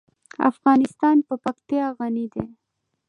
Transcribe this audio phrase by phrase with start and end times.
[0.49, 2.45] افغانستان په پکتیا غني دی.